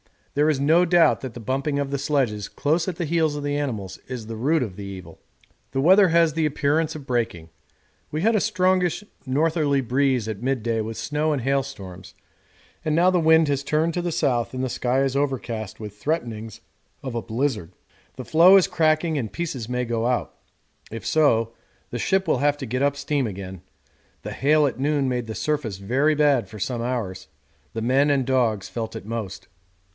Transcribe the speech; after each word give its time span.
There 0.33 0.49
is 0.49 0.61
no 0.61 0.83
doubt 0.83 1.19
that 1.21 1.33
the 1.35 1.41
bumping 1.41 1.77
of 1.77 1.91
the 1.91 1.99
sledges 1.99 2.47
close 2.47 2.87
at 2.87 2.95
the 2.95 3.05
heels 3.05 3.35
of 3.35 3.43
the 3.43 3.55
animals 3.57 3.99
is 4.07 4.25
the 4.25 4.37
root 4.37 4.63
of 4.63 4.77
the 4.77 4.85
evil. 4.85 5.19
The 5.73 5.81
weather 5.81 6.07
has 6.07 6.33
the 6.33 6.45
appearance 6.45 6.95
of 6.95 7.05
breaking. 7.05 7.49
We 8.09 8.21
had 8.21 8.33
a 8.35 8.39
strongish 8.39 9.03
northerly 9.27 9.81
breeze 9.81 10.27
at 10.29 10.41
midday 10.41 10.79
with 10.81 10.95
snow 10.97 11.33
and 11.33 11.41
hail 11.41 11.61
storms, 11.63 12.15
and 12.83 12.95
now 12.95 13.11
the 13.11 13.19
wind 13.19 13.47
has 13.49 13.61
turned 13.61 13.93
to 13.93 14.01
the 14.01 14.11
south 14.11 14.53
and 14.55 14.63
the 14.63 14.69
sky 14.69 15.01
is 15.03 15.17
overcast 15.17 15.79
with 15.79 15.97
threatenings 15.97 16.61
of 17.03 17.13
a 17.13 17.21
blizzard. 17.21 17.73
The 18.15 18.25
floe 18.25 18.55
is 18.55 18.67
cracking 18.67 19.17
and 19.19 19.31
pieces 19.31 19.69
may 19.69 19.83
go 19.85 20.07
out 20.07 20.33
if 20.89 21.05
so 21.05 21.53
the 21.91 21.99
ship 21.99 22.27
will 22.27 22.39
have 22.39 22.57
to 22.59 22.65
get 22.65 22.81
up 22.81 22.95
steam 22.95 23.27
again. 23.27 23.61
The 24.23 24.31
hail 24.31 24.65
at 24.65 24.79
noon 24.79 25.09
made 25.09 25.27
the 25.27 25.35
surface 25.35 25.77
very 25.77 26.15
bad 26.15 26.47
for 26.47 26.57
some 26.57 26.81
hours; 26.81 27.27
the 27.73 27.81
men 27.83 28.09
and 28.09 28.25
dogs 28.25 28.67
felt 28.69 28.95
it 28.95 29.05
most. 29.05 29.47